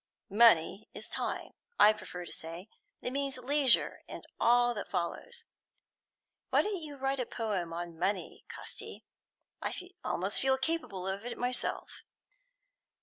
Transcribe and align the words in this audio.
'Money 0.31 0.89
is 0.95 1.07
time,' 1.07 1.53
I 1.79 1.93
prefer 1.93 2.25
to 2.25 2.31
say; 2.31 2.69
it 3.03 3.13
means 3.13 3.37
leisure, 3.37 4.01
and 4.07 4.25
all 4.39 4.73
that 4.73 4.89
follows. 4.89 5.43
Why 6.49 6.63
don't 6.63 6.81
you 6.81 6.95
write 6.97 7.19
a 7.19 7.25
poem 7.27 7.71
on 7.71 7.99
Money, 7.99 8.43
Casti? 8.49 9.05
I 9.61 9.75
almost 10.03 10.41
feel 10.41 10.57
capable 10.57 11.07
of 11.07 11.23
it 11.23 11.37
myself. 11.37 12.03